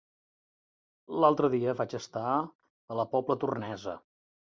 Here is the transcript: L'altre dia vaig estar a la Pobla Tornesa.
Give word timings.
L'altre 1.25 1.51
dia 1.55 1.77
vaig 1.83 1.95
estar 2.01 2.25
a 2.37 3.01
la 3.01 3.09
Pobla 3.15 3.41
Tornesa. 3.47 4.01